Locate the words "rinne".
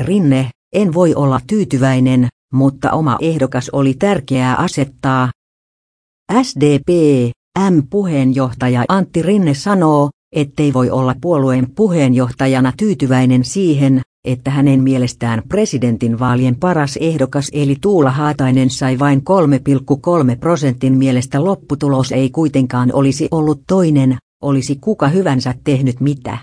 0.00-0.50, 9.22-9.54